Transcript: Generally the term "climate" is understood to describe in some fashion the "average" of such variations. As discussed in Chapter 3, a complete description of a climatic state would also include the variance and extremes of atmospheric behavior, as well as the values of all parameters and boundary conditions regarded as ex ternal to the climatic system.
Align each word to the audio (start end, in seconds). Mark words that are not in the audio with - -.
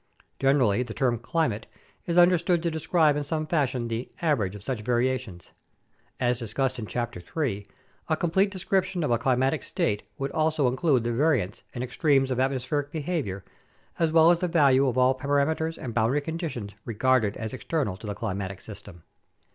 Generally 0.39 0.81
the 0.81 0.95
term 0.95 1.19
"climate" 1.19 1.67
is 2.07 2.17
understood 2.17 2.63
to 2.63 2.71
describe 2.71 3.15
in 3.15 3.23
some 3.23 3.45
fashion 3.45 3.87
the 3.87 4.09
"average" 4.19 4.55
of 4.55 4.63
such 4.63 4.81
variations. 4.81 5.51
As 6.19 6.39
discussed 6.39 6.79
in 6.79 6.87
Chapter 6.87 7.21
3, 7.21 7.67
a 8.09 8.17
complete 8.17 8.49
description 8.49 9.03
of 9.03 9.11
a 9.11 9.19
climatic 9.19 9.61
state 9.61 10.01
would 10.17 10.31
also 10.31 10.67
include 10.67 11.03
the 11.03 11.13
variance 11.13 11.61
and 11.75 11.83
extremes 11.83 12.31
of 12.31 12.39
atmospheric 12.39 12.89
behavior, 12.89 13.43
as 13.99 14.11
well 14.11 14.31
as 14.31 14.39
the 14.39 14.47
values 14.47 14.89
of 14.89 14.97
all 14.97 15.13
parameters 15.15 15.77
and 15.77 15.93
boundary 15.93 16.21
conditions 16.21 16.73
regarded 16.83 17.37
as 17.37 17.53
ex 17.53 17.63
ternal 17.63 17.95
to 17.99 18.07
the 18.07 18.15
climatic 18.15 18.59
system. 18.59 19.03